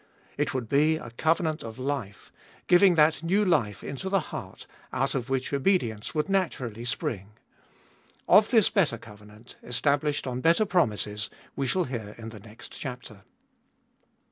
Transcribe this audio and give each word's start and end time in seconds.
It 0.35 0.51
would 0.55 0.67
be 0.67 0.95
a 0.95 1.11
covenant 1.11 1.61
of 1.61 1.77
life— 1.77 2.31
giving 2.67 2.95
that 2.95 3.21
new 3.21 3.45
life 3.45 3.83
into 3.83 4.09
the 4.09 4.19
heart, 4.33 4.65
out 4.91 5.13
of 5.13 5.29
which 5.29 5.53
obedience 5.53 6.15
would 6.15 6.27
naturally 6.27 6.85
spring. 6.85 7.33
Of 8.27 8.49
this 8.49 8.71
better 8.71 8.97
covenant, 8.97 9.57
established 9.61 10.25
on 10.25 10.41
better 10.41 10.65
promises, 10.65 11.29
we 11.55 11.67
shall 11.67 11.83
hear 11.83 12.15
in 12.17 12.29
the 12.29 12.39
next 12.39 12.69
chapter. 12.79 13.21